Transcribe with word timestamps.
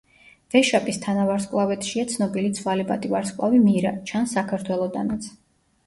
ვეშაპის 0.53 0.97
თანავარსკვლავედშია 1.03 2.07
ცნობილი 2.15 2.51
ცვალებადი 2.63 3.13
ვარსკვლავი 3.15 3.63
მირა; 3.71 3.97
ჩანს 4.13 4.39
საქართველოდანაც. 4.43 5.35